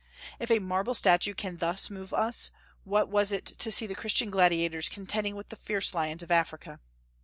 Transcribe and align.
If 0.39 0.49
a 0.49 0.57
marble 0.57 0.95
statue 0.95 1.35
can 1.35 1.57
thus 1.57 1.91
move 1.91 2.11
us, 2.11 2.49
what 2.85 3.07
was 3.09 3.31
it 3.31 3.45
to 3.45 3.71
see 3.71 3.85
the 3.85 3.93
Christian 3.93 4.31
gladiators 4.31 4.89
contending 4.89 5.35
with 5.35 5.49
the 5.49 5.55
fierce 5.55 5.93
lions 5.93 6.23
of 6.23 6.31
Africa! 6.31 6.79